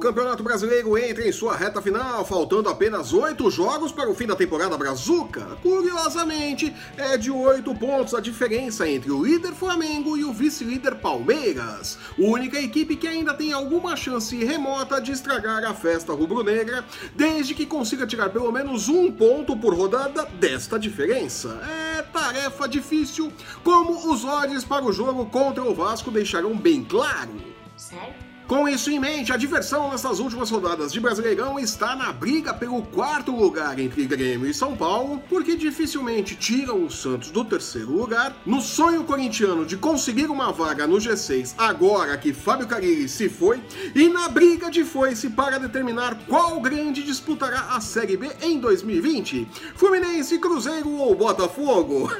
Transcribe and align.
Campeonato 0.00 0.42
Brasileiro 0.42 0.96
entra 0.96 1.28
em 1.28 1.30
sua 1.30 1.54
reta 1.54 1.82
final, 1.82 2.24
faltando 2.24 2.70
apenas 2.70 3.12
oito 3.12 3.50
jogos 3.50 3.92
para 3.92 4.08
o 4.08 4.14
fim 4.14 4.26
da 4.26 4.34
temporada 4.34 4.76
brazuca. 4.78 5.58
Curiosamente, 5.62 6.74
é 6.96 7.18
de 7.18 7.30
oito 7.30 7.74
pontos 7.74 8.14
a 8.14 8.20
diferença 8.20 8.88
entre 8.88 9.10
o 9.10 9.22
líder 9.22 9.52
Flamengo 9.52 10.16
e 10.16 10.24
o 10.24 10.32
vice-líder 10.32 10.96
Palmeiras. 10.96 11.98
Única 12.18 12.58
equipe 12.58 12.96
que 12.96 13.06
ainda 13.06 13.34
tem 13.34 13.52
alguma 13.52 13.94
chance 13.94 14.42
remota 14.42 15.00
de 15.02 15.12
estragar 15.12 15.62
a 15.64 15.74
festa 15.74 16.14
rubro-negra, 16.14 16.82
desde 17.14 17.54
que 17.54 17.66
consiga 17.66 18.06
tirar 18.06 18.30
pelo 18.30 18.50
menos 18.50 18.88
um 18.88 19.12
ponto 19.12 19.54
por 19.54 19.74
rodada 19.74 20.24
desta 20.40 20.78
diferença. 20.78 21.60
É 21.98 22.02
tarefa 22.02 22.66
difícil, 22.66 23.30
como 23.62 24.10
os 24.10 24.24
olhos 24.24 24.64
para 24.64 24.82
o 24.82 24.92
jogo 24.92 25.26
contra 25.26 25.62
o 25.62 25.74
Vasco 25.74 26.10
deixarão 26.10 26.56
bem 26.56 26.82
claro. 26.82 27.32
Sério? 27.76 28.29
Com 28.50 28.68
isso 28.68 28.90
em 28.90 28.98
mente, 28.98 29.32
a 29.32 29.36
diversão 29.36 29.92
nessas 29.92 30.18
últimas 30.18 30.50
rodadas 30.50 30.92
de 30.92 30.98
Brasileirão 30.98 31.56
está 31.56 31.94
na 31.94 32.12
briga 32.12 32.52
pelo 32.52 32.82
quarto 32.82 33.30
lugar 33.30 33.78
entre 33.78 34.04
Grêmio 34.04 34.50
e 34.50 34.52
São 34.52 34.76
Paulo, 34.76 35.22
porque 35.28 35.54
dificilmente 35.54 36.34
tiram 36.34 36.84
o 36.84 36.90
Santos 36.90 37.30
do 37.30 37.44
terceiro 37.44 37.92
lugar, 37.92 38.34
no 38.44 38.60
sonho 38.60 39.04
corintiano 39.04 39.64
de 39.64 39.76
conseguir 39.76 40.28
uma 40.28 40.50
vaga 40.50 40.84
no 40.84 40.96
G6 40.96 41.54
agora 41.56 42.18
que 42.18 42.32
Fábio 42.32 42.66
Carilli 42.66 43.08
se 43.08 43.28
foi, 43.28 43.62
e 43.94 44.08
na 44.08 44.28
briga 44.28 44.68
de 44.68 44.82
foice 44.82 45.30
para 45.30 45.60
determinar 45.60 46.18
qual 46.26 46.60
grande 46.60 47.04
disputará 47.04 47.76
a 47.76 47.80
Série 47.80 48.16
B 48.16 48.32
em 48.42 48.58
2020, 48.58 49.46
Fluminense, 49.76 50.40
Cruzeiro 50.40 50.90
ou 50.90 51.14
Botafogo. 51.14 52.10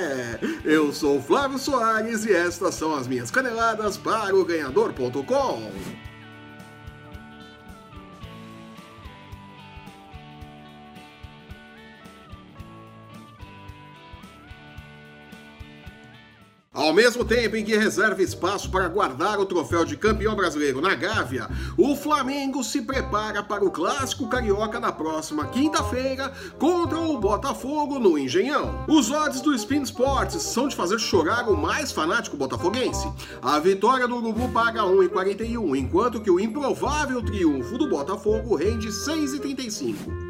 Eu 0.62 0.92
sou 0.92 1.22
Flávio 1.22 1.58
Soares 1.58 2.26
e 2.26 2.34
estas 2.34 2.74
são 2.74 2.94
as 2.94 3.08
minhas 3.08 3.30
caneladas 3.30 3.96
para 3.96 4.36
o 4.36 4.44
ganhador.com. 4.44 5.69
Bye. 5.70 6.09
Ao 16.72 16.92
mesmo 16.92 17.24
tempo 17.24 17.56
em 17.56 17.64
que 17.64 17.76
reserva 17.76 18.22
espaço 18.22 18.70
para 18.70 18.86
guardar 18.86 19.40
o 19.40 19.44
troféu 19.44 19.84
de 19.84 19.96
campeão 19.96 20.36
brasileiro 20.36 20.80
na 20.80 20.94
Gávea, 20.94 21.50
o 21.76 21.96
Flamengo 21.96 22.62
se 22.62 22.82
prepara 22.82 23.42
para 23.42 23.64
o 23.64 23.72
clássico 23.72 24.28
carioca 24.28 24.78
na 24.78 24.92
próxima 24.92 25.48
quinta-feira 25.48 26.32
contra 26.60 26.96
o 26.96 27.18
Botafogo 27.18 27.98
no 27.98 28.16
Engenhão. 28.16 28.84
Os 28.88 29.10
odds 29.10 29.40
do 29.40 29.52
Spin 29.52 29.82
Sports 29.82 30.40
são 30.44 30.68
de 30.68 30.76
fazer 30.76 31.00
chorar 31.00 31.48
o 31.48 31.56
mais 31.56 31.90
fanático 31.90 32.36
botafoguense. 32.36 33.12
A 33.42 33.58
vitória 33.58 34.06
do 34.06 34.18
Urubu 34.18 34.48
paga 34.50 34.82
1,41, 34.82 35.76
enquanto 35.76 36.20
que 36.20 36.30
o 36.30 36.38
improvável 36.38 37.20
triunfo 37.20 37.76
do 37.78 37.88
Botafogo 37.88 38.54
rende 38.54 38.90
6,35. 38.90 40.29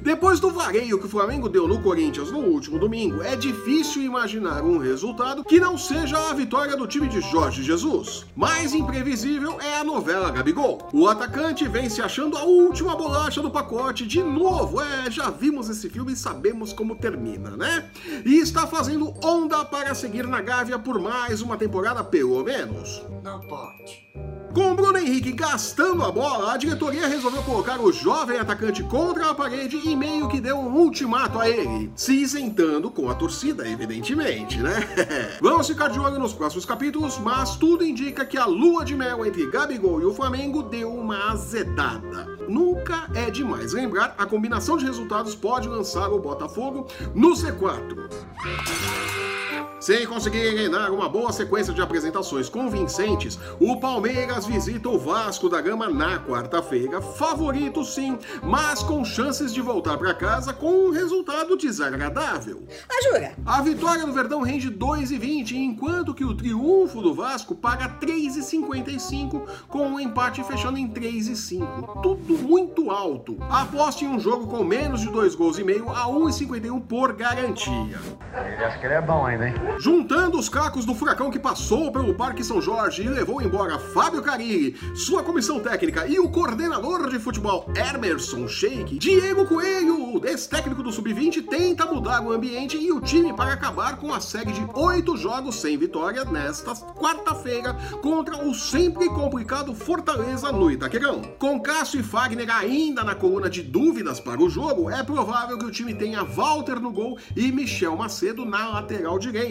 Depois 0.00 0.40
do 0.40 0.50
vareio 0.50 0.98
que 0.98 1.06
o 1.06 1.08
Flamengo 1.08 1.48
deu 1.48 1.68
no 1.68 1.82
Corinthians 1.82 2.30
no 2.30 2.38
último 2.38 2.78
domingo, 2.78 3.22
é 3.22 3.36
difícil 3.36 4.02
imaginar 4.02 4.62
um 4.62 4.78
resultado 4.78 5.44
que 5.44 5.60
não 5.60 5.76
seja 5.76 6.18
a 6.30 6.32
vitória 6.32 6.76
do 6.76 6.86
time 6.86 7.08
de 7.08 7.20
Jorge 7.20 7.62
Jesus. 7.62 8.26
Mais 8.34 8.74
imprevisível 8.74 9.58
é 9.60 9.76
a 9.76 9.84
novela 9.84 10.30
Gabigol. 10.30 10.88
O 10.92 11.06
atacante 11.06 11.68
vem 11.68 11.88
se 11.88 12.00
achando 12.00 12.36
a 12.36 12.44
última 12.44 12.96
bolacha 12.96 13.40
do 13.40 13.50
pacote 13.50 14.06
de 14.06 14.22
novo. 14.22 14.80
É, 14.80 15.10
já 15.10 15.30
vimos 15.30 15.68
esse 15.68 15.88
filme 15.88 16.12
e 16.12 16.16
sabemos 16.16 16.72
como 16.72 16.96
termina, 16.96 17.50
né? 17.50 17.90
E 18.24 18.38
está 18.38 18.66
fazendo 18.66 19.14
onda 19.22 19.64
para 19.64 19.94
seguir 19.94 20.26
na 20.26 20.40
Gávea 20.40 20.78
por 20.78 20.98
mais 20.98 21.42
uma 21.42 21.56
temporada, 21.56 22.02
pelo 22.02 22.42
menos. 22.42 23.02
Não 23.22 23.40
pode. 23.40 24.31
Com 24.54 24.76
Bruno 24.76 24.98
Henrique 24.98 25.32
gastando 25.32 26.04
a 26.04 26.12
bola, 26.12 26.52
a 26.52 26.58
diretoria 26.58 27.08
resolveu 27.08 27.42
colocar 27.42 27.80
o 27.80 27.90
jovem 27.90 28.38
atacante 28.38 28.82
contra 28.82 29.30
a 29.30 29.34
parede 29.34 29.80
e 29.82 29.96
meio 29.96 30.28
que 30.28 30.42
deu 30.42 30.58
um 30.58 30.76
ultimato 30.76 31.38
a 31.38 31.48
ele, 31.48 31.90
se 31.96 32.12
isentando 32.12 32.90
com 32.90 33.08
a 33.08 33.14
torcida, 33.14 33.66
evidentemente, 33.66 34.58
né? 34.58 34.74
Vamos 35.40 35.66
ficar 35.66 35.88
de 35.88 35.98
olho 35.98 36.18
nos 36.18 36.34
próximos 36.34 36.66
capítulos, 36.66 37.18
mas 37.18 37.56
tudo 37.56 37.82
indica 37.82 38.26
que 38.26 38.36
a 38.36 38.44
lua 38.44 38.84
de 38.84 38.94
mel 38.94 39.24
entre 39.24 39.50
Gabigol 39.50 40.02
e 40.02 40.04
o 40.04 40.12
Flamengo 40.12 40.62
deu 40.62 40.92
uma 40.92 41.30
azedada. 41.30 42.26
Nunca 42.46 43.08
é 43.14 43.30
demais 43.30 43.72
lembrar, 43.72 44.14
a 44.18 44.26
combinação 44.26 44.76
de 44.76 44.84
resultados 44.84 45.34
pode 45.34 45.66
lançar 45.66 46.10
o 46.10 46.18
Botafogo 46.18 46.88
no 47.14 47.32
Z4. 47.32 49.41
Sem 49.80 50.06
conseguir 50.06 50.52
engrenar 50.52 50.92
uma 50.92 51.08
boa 51.08 51.32
sequência 51.32 51.72
de 51.72 51.80
apresentações 51.80 52.48
convincentes, 52.48 53.38
o 53.60 53.78
Palmeiras 53.80 54.46
visita 54.46 54.88
o 54.88 54.98
Vasco 54.98 55.48
da 55.48 55.60
Gama 55.60 55.88
na 55.88 56.18
quarta-feira, 56.18 57.00
favorito 57.00 57.84
sim, 57.84 58.18
mas 58.42 58.82
com 58.82 59.04
chances 59.04 59.52
de 59.52 59.60
voltar 59.60 59.98
para 59.98 60.14
casa 60.14 60.52
com 60.52 60.86
um 60.86 60.90
resultado 60.90 61.56
desagradável. 61.56 62.62
Ah, 62.88 63.02
jura? 63.02 63.34
A 63.44 63.60
vitória 63.60 64.06
do 64.06 64.12
Verdão 64.12 64.42
rende 64.42 64.70
2,20, 64.70 65.52
enquanto 65.54 66.14
que 66.14 66.24
o 66.24 66.34
triunfo 66.34 67.02
do 67.02 67.14
Vasco 67.14 67.54
paga 67.54 67.88
3,55, 68.00 69.42
com 69.68 69.78
o 69.78 69.94
um 69.94 70.00
empate 70.00 70.42
fechando 70.44 70.78
em 70.78 70.88
3,5. 70.88 72.02
Tudo 72.02 72.38
muito 72.38 72.90
alto. 72.90 73.36
Aposte 73.50 74.04
em 74.04 74.08
um 74.08 74.20
jogo 74.20 74.46
com 74.46 74.64
menos 74.64 75.00
de 75.00 75.10
2 75.10 75.34
gols 75.34 75.58
e 75.58 75.64
meio 75.64 75.88
a 75.90 76.06
1,51 76.06 76.80
por 76.82 77.12
garantia. 77.12 77.98
Ele 78.34 78.64
acha 78.64 78.78
que 78.78 78.86
ele 78.86 78.94
é 78.94 79.00
bom 79.00 79.26
ainda, 79.26 79.48
hein? 79.48 79.51
Juntando 79.78 80.38
os 80.38 80.48
cacos 80.48 80.84
do 80.84 80.94
furacão 80.94 81.30
que 81.30 81.38
passou 81.38 81.90
pelo 81.90 82.14
Parque 82.14 82.44
São 82.44 82.62
Jorge 82.62 83.02
e 83.02 83.08
levou 83.08 83.42
embora 83.42 83.78
Fábio 83.78 84.22
Carilli, 84.22 84.76
sua 84.94 85.22
comissão 85.22 85.58
técnica 85.58 86.06
e 86.06 86.20
o 86.20 86.28
coordenador 86.28 87.10
de 87.10 87.18
futebol 87.18 87.68
Emerson 87.74 88.46
Sheik, 88.46 88.98
Diego 88.98 89.44
Coelho, 89.44 90.24
ex-técnico 90.24 90.82
do 90.82 90.92
Sub-20, 90.92 91.46
tenta 91.48 91.84
mudar 91.84 92.22
o 92.22 92.32
ambiente 92.32 92.76
e 92.76 92.92
o 92.92 93.00
time 93.00 93.32
para 93.34 93.52
acabar 93.52 93.96
com 93.96 94.12
a 94.12 94.20
série 94.20 94.52
de 94.52 94.64
oito 94.74 95.16
jogos 95.16 95.56
sem 95.56 95.76
vitória 95.76 96.24
nesta 96.24 96.74
quarta-feira 96.74 97.74
contra 98.00 98.44
o 98.44 98.54
sempre 98.54 99.08
complicado 99.08 99.74
Fortaleza 99.74 100.52
no 100.52 100.70
Itaquerão. 100.70 101.22
Com 101.38 101.60
Cássio 101.60 102.00
e 102.00 102.04
Fagner 102.04 102.48
ainda 102.54 103.02
na 103.02 103.14
coluna 103.14 103.50
de 103.50 103.62
dúvidas 103.62 104.20
para 104.20 104.40
o 104.40 104.48
jogo, 104.48 104.90
é 104.90 105.02
provável 105.02 105.58
que 105.58 105.64
o 105.64 105.70
time 105.70 105.94
tenha 105.94 106.22
Walter 106.22 106.78
no 106.78 106.92
gol 106.92 107.18
e 107.34 107.50
Michel 107.50 107.96
Macedo 107.96 108.44
na 108.44 108.68
lateral 108.68 109.18
direita. 109.18 109.41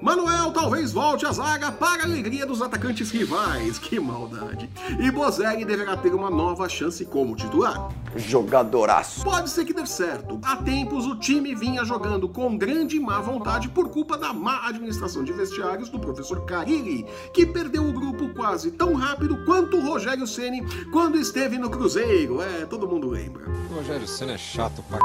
Manuel 0.00 0.52
talvez 0.52 0.92
volte 0.92 1.26
à 1.26 1.32
zaga 1.32 1.72
para 1.72 2.02
a 2.02 2.06
alegria 2.06 2.46
dos 2.46 2.62
atacantes 2.62 3.10
rivais. 3.10 3.78
Que 3.78 3.98
maldade. 3.98 4.70
E 4.98 5.10
Bozelli 5.10 5.64
deverá 5.64 5.96
ter 5.96 6.14
uma 6.14 6.30
nova 6.30 6.68
chance 6.68 7.04
como 7.04 7.34
titular. 7.34 7.88
Jogadoraço. 8.14 9.24
Pode 9.24 9.50
ser 9.50 9.64
que 9.64 9.72
dê 9.72 9.84
certo. 9.86 10.38
Há 10.44 10.56
tempos 10.56 11.06
o 11.06 11.16
time 11.16 11.54
vinha 11.54 11.84
jogando 11.84 12.28
com 12.28 12.56
grande 12.56 13.00
má 13.00 13.20
vontade 13.20 13.68
por 13.68 13.88
culpa 13.88 14.16
da 14.16 14.32
má 14.32 14.68
administração 14.68 15.24
de 15.24 15.32
vestiários 15.32 15.88
do 15.88 15.98
professor 15.98 16.44
Carilli, 16.44 17.04
que 17.32 17.44
perdeu 17.44 17.84
o 17.88 17.92
grupo 17.92 18.28
quase 18.34 18.70
tão 18.70 18.94
rápido 18.94 19.44
quanto 19.44 19.76
o 19.76 19.84
Rogério 19.84 20.26
Ceni 20.26 20.64
quando 20.90 21.18
esteve 21.18 21.58
no 21.58 21.70
Cruzeiro. 21.70 22.40
É, 22.40 22.66
todo 22.66 22.86
mundo 22.86 23.08
lembra. 23.08 23.44
O 23.70 23.74
Rogério 23.74 24.06
Senna 24.06 24.32
é 24.32 24.38
chato 24.38 24.82
pra 24.88 24.98
c... 24.98 25.02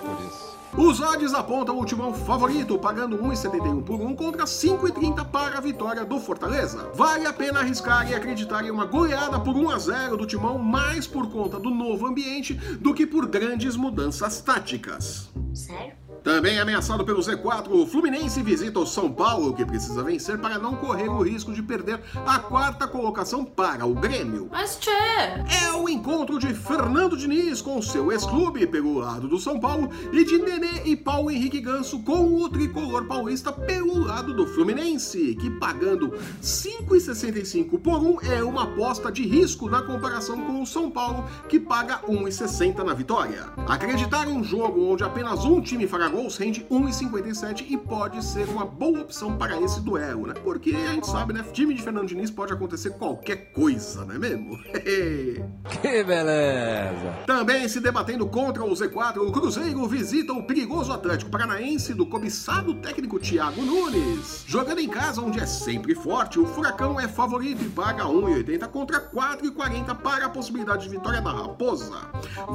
por 0.00 0.26
isso. 0.26 0.41
Os 0.76 1.00
odds 1.00 1.34
apontam 1.34 1.78
o 1.78 1.84
timão 1.84 2.14
favorito, 2.14 2.78
pagando 2.78 3.18
1,71 3.18 3.82
por 3.82 4.00
1 4.00 4.16
contra 4.16 4.44
5,30 4.44 5.26
para 5.26 5.58
a 5.58 5.60
vitória 5.60 6.02
do 6.02 6.18
Fortaleza. 6.18 6.90
Vale 6.94 7.26
a 7.26 7.32
pena 7.32 7.60
arriscar 7.60 8.10
e 8.10 8.14
acreditar 8.14 8.64
em 8.64 8.70
uma 8.70 8.86
goleada 8.86 9.38
por 9.38 9.54
1 9.54 9.70
a 9.70 9.78
0 9.78 10.16
do 10.16 10.26
timão, 10.26 10.56
mais 10.58 11.06
por 11.06 11.30
conta 11.30 11.58
do 11.60 11.70
novo 11.70 12.06
ambiente 12.06 12.54
do 12.54 12.94
que 12.94 13.06
por 13.06 13.26
grandes 13.26 13.76
mudanças 13.76 14.40
táticas. 14.40 15.28
Sério? 15.52 16.01
Também 16.22 16.60
ameaçado 16.60 17.04
pelo 17.04 17.20
Z4, 17.20 17.68
o 17.68 17.84
Fluminense 17.84 18.40
visita 18.42 18.78
o 18.78 18.86
São 18.86 19.10
Paulo, 19.10 19.54
que 19.54 19.66
precisa 19.66 20.04
vencer 20.04 20.38
para 20.38 20.56
não 20.56 20.76
correr 20.76 21.08
o 21.08 21.20
risco 21.20 21.52
de 21.52 21.60
perder 21.60 22.00
a 22.24 22.38
quarta 22.38 22.86
colocação 22.86 23.44
para 23.44 23.84
o 23.84 23.92
Grêmio. 23.92 24.48
Mas 24.52 24.76
tchê! 24.76 24.90
É 24.90 25.72
o 25.72 25.88
encontro 25.88 26.38
de 26.38 26.54
Fernando 26.54 27.16
Diniz 27.16 27.60
com 27.60 27.82
seu 27.82 28.12
ex-clube 28.12 28.68
pelo 28.68 28.98
lado 28.98 29.26
do 29.26 29.36
São 29.36 29.58
Paulo 29.58 29.90
e 30.12 30.24
de 30.24 30.38
Nenê 30.38 30.82
e 30.84 30.94
Paulo 30.94 31.28
Henrique 31.28 31.60
Ganso 31.60 31.98
com 32.00 32.40
o 32.40 32.48
tricolor 32.48 33.04
paulista 33.06 33.50
pelo 33.50 33.98
lado 33.98 34.32
do 34.32 34.46
Fluminense, 34.46 35.34
que 35.34 35.50
pagando 35.50 36.12
5,65 36.40 37.80
por 37.80 37.98
um 37.98 38.20
é 38.20 38.44
uma 38.44 38.62
aposta 38.62 39.10
de 39.10 39.26
risco 39.26 39.68
na 39.68 39.82
comparação 39.82 40.40
com 40.46 40.62
o 40.62 40.66
São 40.66 40.88
Paulo, 40.88 41.28
que 41.48 41.58
paga 41.58 41.98
1,60 42.08 42.84
na 42.84 42.94
vitória. 42.94 43.48
Acreditar 43.66 44.28
em 44.28 44.36
um 44.36 44.44
jogo 44.44 44.92
onde 44.92 45.02
apenas 45.02 45.44
um 45.44 45.60
time 45.60 45.88
fará 45.88 46.11
gols 46.12 46.36
rende 46.36 46.60
1,57 46.70 47.64
e 47.70 47.76
pode 47.78 48.22
ser 48.22 48.46
uma 48.50 48.66
boa 48.66 49.00
opção 49.00 49.36
para 49.38 49.58
esse 49.62 49.80
duelo, 49.80 50.26
né? 50.26 50.34
Porque 50.44 50.70
a 50.70 50.92
gente 50.92 51.06
sabe, 51.06 51.32
né? 51.32 51.42
Time 51.52 51.74
de 51.74 51.82
Fernando 51.82 52.06
Diniz 52.06 52.30
pode 52.30 52.52
acontecer 52.52 52.90
qualquer 52.90 53.50
coisa, 53.52 54.04
não 54.04 54.14
é 54.14 54.18
mesmo? 54.18 54.58
Que 55.80 56.04
beleza! 56.04 57.14
Também 57.26 57.66
se 57.68 57.80
debatendo 57.80 58.26
contra 58.26 58.62
o 58.62 58.72
Z4, 58.72 59.16
o 59.18 59.32
Cruzeiro 59.32 59.86
visita 59.88 60.32
o 60.32 60.42
perigoso 60.42 60.92
Atlético 60.92 61.30
Paranaense 61.30 61.94
do 61.94 62.04
cobiçado 62.04 62.74
técnico 62.74 63.18
Thiago 63.18 63.62
Nunes. 63.62 64.44
Jogando 64.46 64.80
em 64.80 64.88
casa, 64.88 65.22
onde 65.22 65.40
é 65.40 65.46
sempre 65.46 65.94
forte, 65.94 66.38
o 66.38 66.46
Furacão 66.46 67.00
é 67.00 67.08
favorito 67.08 67.64
e 67.64 67.68
paga 67.68 68.04
1,80 68.04 68.68
contra 68.68 69.00
4,40 69.00 69.96
para 69.96 70.26
a 70.26 70.28
possibilidade 70.28 70.84
de 70.84 70.90
vitória 70.90 71.22
da 71.22 71.32
Raposa. 71.32 71.96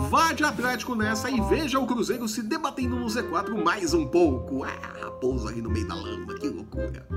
Vá 0.09 0.31
de 0.31 0.43
Atlético 0.43 0.93
nessa 0.93 1.29
e 1.29 1.41
veja 1.41 1.79
o 1.79 1.87
Cruzeiro 1.87 2.27
se 2.27 2.43
debatendo 2.43 2.95
no 2.95 3.07
Z4 3.07 3.46
mais 3.55 3.93
um 3.93 4.05
pouco. 4.05 4.63
Ah, 4.63 4.93
Raposa 5.01 5.49
aí 5.49 5.61
no 5.61 5.69
meio 5.69 5.87
da 5.87 5.95
lama, 5.95 6.33
que 6.35 6.47
loucura. 6.49 7.07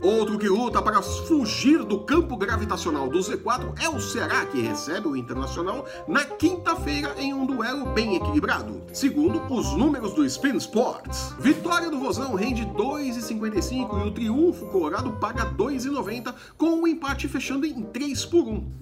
Outro 0.00 0.38
que 0.38 0.48
luta 0.48 0.80
para 0.80 1.02
fugir 1.02 1.82
do 1.84 2.00
campo 2.00 2.36
gravitacional 2.36 3.08
do 3.08 3.18
Z4 3.18 3.82
é 3.82 3.88
o 3.88 4.00
Ceará, 4.00 4.46
que 4.46 4.60
recebe 4.60 5.08
o 5.08 5.16
Internacional 5.16 5.84
na 6.06 6.24
quinta-feira 6.24 7.14
em 7.18 7.34
um 7.34 7.44
duelo 7.44 7.86
bem 7.86 8.14
equilibrado. 8.14 8.80
Segundo 8.92 9.42
os 9.52 9.76
números 9.76 10.14
do 10.14 10.24
Spin 10.24 10.56
Sports, 10.56 11.34
vitória 11.40 11.90
do 11.90 11.98
Vozão 11.98 12.34
rende 12.34 12.64
2,55 12.64 14.04
e 14.04 14.08
o 14.08 14.10
triunfo 14.12 14.66
colorado 14.66 15.12
paga 15.14 15.46
2,90, 15.46 16.32
com 16.56 16.82
o 16.82 16.86
empate 16.86 17.26
fechando 17.26 17.66
em 17.66 17.82
3 17.82 18.24
por 18.26 18.46
1. 18.46 18.72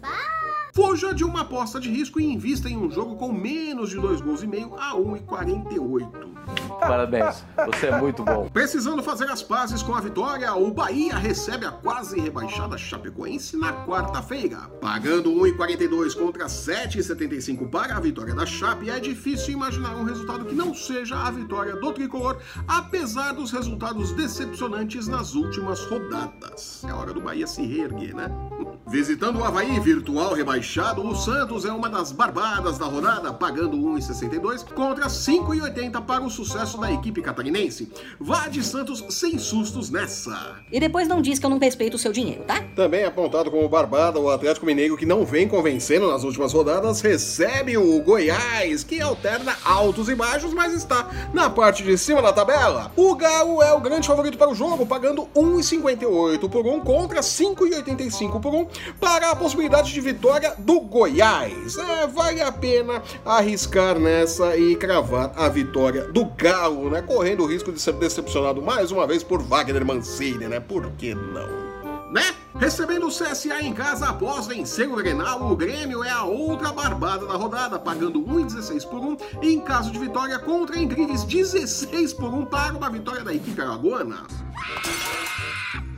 Fuja 0.76 1.14
de 1.14 1.24
uma 1.24 1.40
aposta 1.40 1.80
de 1.80 1.88
risco 1.88 2.20
e 2.20 2.24
invista 2.30 2.68
em 2.68 2.76
um 2.76 2.90
jogo 2.90 3.16
com 3.16 3.32
menos 3.32 3.88
de 3.88 3.96
2 3.96 4.20
gols 4.20 4.42
e 4.42 4.46
meio 4.46 4.74
a 4.74 4.94
1,48. 4.94 6.65
Parabéns, 6.86 7.44
você 7.66 7.86
é 7.86 8.00
muito 8.00 8.22
bom. 8.22 8.48
Precisando 8.52 9.02
fazer 9.02 9.28
as 9.30 9.42
pazes 9.42 9.82
com 9.82 9.94
a 9.94 10.00
vitória, 10.00 10.54
o 10.54 10.72
Bahia 10.72 11.16
recebe 11.16 11.66
a 11.66 11.70
quase 11.70 12.18
rebaixada 12.20 12.78
Chapecoense 12.78 13.56
na 13.56 13.72
quarta-feira. 13.84 14.58
Pagando 14.80 15.30
1,42 15.30 16.14
contra 16.14 16.46
7,75 16.46 17.68
para 17.70 17.96
a 17.96 18.00
vitória 18.00 18.34
da 18.34 18.46
Chape, 18.46 18.90
é 18.90 19.00
difícil 19.00 19.54
imaginar 19.54 19.96
um 19.96 20.04
resultado 20.04 20.44
que 20.44 20.54
não 20.54 20.74
seja 20.74 21.16
a 21.16 21.30
vitória 21.30 21.76
do 21.76 21.92
tricolor, 21.92 22.38
apesar 22.68 23.32
dos 23.32 23.50
resultados 23.50 24.12
decepcionantes 24.12 25.08
nas 25.08 25.34
últimas 25.34 25.84
rodadas. 25.86 26.82
É 26.84 26.92
hora 26.92 27.12
do 27.12 27.20
Bahia 27.20 27.46
se 27.46 27.62
reerguer, 27.62 28.14
né? 28.14 28.30
Visitando 28.88 29.40
o 29.40 29.44
Havaí 29.44 29.80
virtual 29.80 30.32
rebaixado, 30.34 31.04
o 31.04 31.14
Santos 31.14 31.64
é 31.64 31.72
uma 31.72 31.88
das 31.88 32.12
barbadas 32.12 32.78
da 32.78 32.86
rodada, 32.86 33.32
pagando 33.32 33.76
1,62 33.76 34.72
contra 34.72 35.06
5,80 35.06 36.00
para 36.02 36.22
o 36.22 36.30
sucesso 36.30 36.75
da 36.78 36.92
equipe 36.92 37.22
catarinense. 37.22 37.90
Vá 38.18 38.48
de 38.48 38.62
Santos 38.62 39.04
sem 39.10 39.38
sustos 39.38 39.90
nessa. 39.90 40.56
E 40.70 40.80
depois 40.80 41.08
não 41.08 41.22
diz 41.22 41.38
que 41.38 41.46
eu 41.46 41.50
não 41.50 41.58
respeito 41.58 41.94
o 41.94 41.98
seu 41.98 42.12
dinheiro, 42.12 42.42
tá? 42.44 42.62
Também 42.74 43.04
apontado 43.04 43.50
como 43.50 43.68
barbada, 43.68 44.18
o 44.18 44.30
Atlético 44.30 44.66
Mineiro, 44.66 44.96
que 44.96 45.06
não 45.06 45.24
vem 45.24 45.48
convencendo 45.48 46.10
nas 46.10 46.24
últimas 46.24 46.52
rodadas, 46.52 47.00
recebe 47.00 47.76
o 47.76 48.00
Goiás, 48.02 48.84
que 48.84 49.00
alterna 49.00 49.56
altos 49.64 50.08
e 50.08 50.14
baixos, 50.14 50.52
mas 50.52 50.72
está 50.72 51.10
na 51.32 51.48
parte 51.48 51.82
de 51.82 51.96
cima 51.96 52.20
da 52.22 52.32
tabela. 52.32 52.92
O 52.96 53.14
Galo 53.14 53.62
é 53.62 53.72
o 53.72 53.80
grande 53.80 54.06
favorito 54.06 54.38
para 54.38 54.50
o 54.50 54.54
jogo, 54.54 54.86
pagando 54.86 55.28
1,58 55.34 56.48
por 56.48 56.66
1 56.66 56.80
contra 56.80 57.20
5,85 57.20 58.40
por 58.40 58.54
1 58.54 58.66
para 59.00 59.30
a 59.30 59.36
possibilidade 59.36 59.92
de 59.92 60.00
vitória 60.00 60.54
do 60.58 60.80
Goiás. 60.80 61.76
É, 61.76 62.06
vale 62.06 62.40
a 62.40 62.52
pena 62.52 63.02
arriscar 63.24 63.98
nessa 63.98 64.56
e 64.56 64.76
cravar 64.76 65.32
a 65.36 65.48
vitória 65.48 66.04
do 66.08 66.24
Galo, 66.24 66.65
né? 66.70 67.02
Correndo 67.02 67.42
o 67.42 67.46
risco 67.46 67.72
de 67.72 67.80
ser 67.80 67.92
decepcionado 67.94 68.62
mais 68.62 68.90
uma 68.90 69.06
vez 69.06 69.22
por 69.22 69.42
Wagner 69.42 69.84
Mancini, 69.84 70.46
né? 70.46 70.60
Por 70.60 70.90
que 70.92 71.14
não? 71.14 71.66
Né? 72.12 72.34
Recebendo 72.58 73.06
o 73.06 73.10
CSA 73.10 73.60
em 73.60 73.72
casa 73.74 74.08
após 74.08 74.46
vencer 74.46 74.88
o 74.88 74.96
Grenal, 74.96 75.50
o 75.50 75.56
Grêmio 75.56 76.02
é 76.02 76.10
a 76.10 76.24
outra 76.24 76.72
barbada 76.72 77.26
da 77.26 77.34
rodada, 77.34 77.78
pagando 77.78 78.20
1,16 78.20 78.88
por 78.88 79.00
1 79.00 79.16
e 79.42 79.54
em 79.54 79.60
caso 79.60 79.90
de 79.90 79.98
vitória 79.98 80.38
contra 80.38 80.78
incríveis 80.78 81.24
16 81.24 82.14
por 82.14 82.32
1 82.32 82.46
para 82.46 82.74
uma 82.74 82.88
vitória 82.88 83.22
da 83.22 83.34
equipe 83.34 83.60
araguana. 83.60 84.26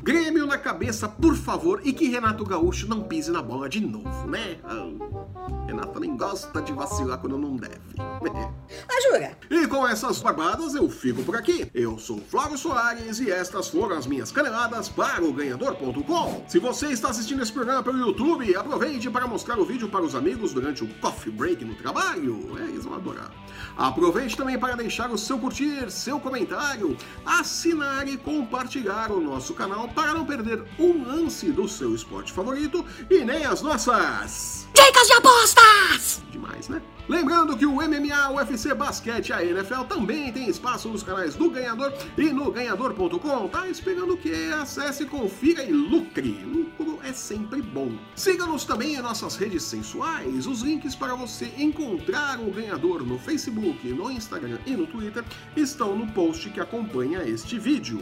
Grêmio 0.03 0.47
na 0.47 0.57
cabeça, 0.57 1.09
por 1.09 1.35
favor, 1.37 1.81
e 1.85 1.93
que 1.93 2.09
Renato 2.09 2.45
Gaúcho 2.45 2.89
não 2.89 3.03
pise 3.03 3.31
na 3.31 3.43
bola 3.43 3.69
de 3.69 3.81
novo, 3.81 4.27
né? 4.27 4.59
Ah, 4.65 4.89
Renato 5.67 6.01
nem 6.01 6.17
gosta 6.17 6.63
de 6.63 6.73
vacilar 6.73 7.19
quando 7.19 7.37
não 7.37 7.57
deve. 7.57 7.79
Ah, 7.99 9.01
jura? 9.03 9.37
E 9.51 9.67
com 9.67 9.87
essas 9.87 10.21
barbadas 10.21 10.75
eu 10.75 10.89
fico 10.89 11.23
por 11.23 11.37
aqui. 11.37 11.71
Eu 11.75 11.99
sou 11.99 12.19
Flávio 12.19 12.57
Soares 12.57 13.19
e 13.21 13.31
estas 13.31 13.69
foram 13.69 13.97
as 13.97 14.07
minhas 14.07 14.31
caneladas 14.31 14.89
para 14.89 15.25
o 15.25 15.33
ganhador.com. 15.33 16.45
Se 16.49 16.59
você 16.59 16.87
está 16.87 17.11
assistindo 17.11 17.43
esse 17.43 17.53
programa 17.53 17.83
pelo 17.83 17.99
YouTube, 17.99 18.55
aproveite 18.57 19.11
para 19.11 19.27
mostrar 19.27 19.59
o 19.59 19.65
vídeo 19.65 19.89
para 19.89 20.05
os 20.05 20.15
amigos 20.15 20.53
durante 20.53 20.85
o 20.85 20.89
coffee 21.01 21.33
break 21.33 21.65
no 21.65 21.75
trabalho. 21.75 22.57
É, 22.59 22.63
eles 22.63 22.85
vão 22.85 22.95
adorar. 22.95 23.31
Aproveite 23.77 24.37
também 24.37 24.59
para 24.59 24.77
deixar 24.77 25.11
o 25.11 25.19
seu 25.19 25.39
curtir, 25.39 25.91
seu 25.91 26.19
comentário, 26.21 26.97
assinar 27.25 28.07
e 28.09 28.17
compartilhar 28.17 29.11
o 29.11 29.21
nosso 29.21 29.55
canal 29.55 29.88
para 29.89 30.15
não 30.15 30.25
perder 30.25 30.63
um 30.79 31.07
lance 31.07 31.51
do 31.51 31.69
seu 31.69 31.95
esporte 31.95 32.33
favorito 32.33 32.85
e 33.11 33.25
nem 33.25 33.45
as 33.45 33.63
nossas 33.63 34.69
Dicas 34.75 35.07
de 35.07 35.13
apostas! 35.15 36.23
demais, 36.39 36.69
né? 36.69 36.81
Lembrando 37.09 37.57
que 37.57 37.67
o 37.67 37.75
MMA, 37.75 38.31
o 38.31 38.37
UFC 38.37 38.75
Basquete 38.75 39.31
e 39.31 39.33
a 39.33 39.45
NFL 39.45 39.83
também 39.89 40.33
tem 40.33 40.49
espaço 40.49 40.89
nos 40.89 41.03
canais 41.03 41.35
do 41.35 41.51
Ganhador 41.51 41.93
e 42.17 42.33
no 42.33 42.51
ganhador.com. 42.51 43.49
Tá 43.49 43.69
esperando 43.69 44.15
o 44.15 44.17
quê? 44.17 44.51
Acesse, 44.55 45.07
confira 45.07 45.63
e 45.65 45.73
lucre. 45.73 46.45
Lucro 46.45 46.99
é 47.03 47.13
sempre 47.13 47.63
bom. 47.63 47.93
Siga-nos 48.15 48.65
também 48.65 48.95
em 48.95 49.03
nossas 49.03 49.37
redes 49.37 49.63
sensuais. 49.63 50.47
Os 50.47 50.63
links 50.63 50.95
para 50.95 51.15
você 51.15 51.53
encontrar 51.59 52.39
o 52.41 52.51
Ganhador 52.51 53.03
no 53.03 53.19
Facebook, 53.19 53.89
no 53.89 54.11
Instagram 54.11 54.59
e 54.67 54.73
no 54.73 54.87
Twitter 54.87 55.25
estão 55.57 55.97
no 55.97 56.07
post 56.13 56.51
que 56.51 56.61
acompanha 56.61 57.23
este 57.23 57.59
vídeo. 57.59 58.01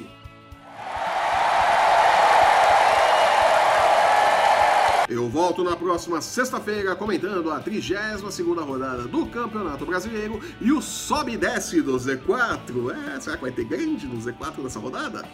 Eu 5.08 5.28
volto 5.28 5.62
na 5.62 5.76
próxima 5.76 6.20
sexta-feira 6.20 6.96
comentando 6.96 7.52
a 7.52 7.60
32ª 7.60 8.64
rodada 8.64 9.04
do 9.04 9.24
Campeonato 9.26 9.86
Brasileiro 9.86 10.40
e 10.60 10.72
o 10.72 10.82
sobe 10.82 11.34
e 11.34 11.36
desce 11.36 11.80
do 11.80 11.96
Z4. 11.96 13.14
É, 13.14 13.20
será 13.20 13.36
que 13.36 13.42
vai 13.42 13.52
ter 13.52 13.64
grande 13.64 14.06
no 14.06 14.18
Z4 14.18 14.58
nessa 14.58 14.80
rodada? 14.80 15.24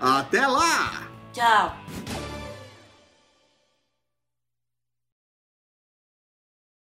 Até 0.00 0.46
lá! 0.46 1.02
Tchau. 1.34 1.76